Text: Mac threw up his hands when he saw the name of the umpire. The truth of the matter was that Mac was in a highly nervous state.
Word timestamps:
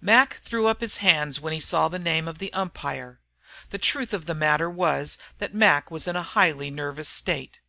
Mac 0.00 0.38
threw 0.40 0.66
up 0.66 0.80
his 0.80 0.96
hands 0.96 1.38
when 1.38 1.52
he 1.52 1.60
saw 1.60 1.86
the 1.86 2.00
name 2.00 2.26
of 2.26 2.38
the 2.38 2.52
umpire. 2.52 3.20
The 3.70 3.78
truth 3.78 4.12
of 4.12 4.26
the 4.26 4.34
matter 4.34 4.68
was 4.68 5.16
that 5.38 5.54
Mac 5.54 5.92
was 5.92 6.08
in 6.08 6.16
a 6.16 6.24
highly 6.24 6.72
nervous 6.72 7.08
state. 7.08 7.60